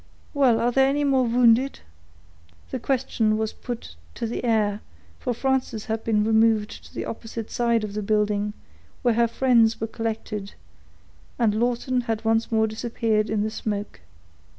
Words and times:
Well, 0.33 0.59
are 0.59 0.71
there 0.71 0.87
any 0.87 1.03
more 1.03 1.25
wounded?" 1.25 1.81
His 2.71 2.81
question 2.81 3.37
was 3.37 3.53
put 3.53 3.95
to 4.15 4.25
the 4.25 4.43
air, 4.43 4.81
for 5.19 5.31
Frances 5.31 5.85
had 5.85 6.03
been 6.03 6.23
removed 6.23 6.83
to 6.85 6.91
the 6.95 7.05
opposite 7.05 7.51
side 7.51 7.83
of 7.83 7.93
the 7.93 8.01
building, 8.01 8.53
where 9.03 9.13
her 9.13 9.27
friends 9.27 9.79
were 9.79 9.85
collected, 9.85 10.55
and 11.37 11.53
Lawton 11.53 12.01
had 12.01 12.25
once 12.25 12.51
more 12.51 12.65
disappeared 12.65 13.29
in 13.29 13.43
the 13.43 13.51
smoke. 13.51 13.99